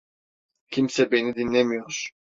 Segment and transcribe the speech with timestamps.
[0.67, 2.09] Kimse beni dinlemiyor.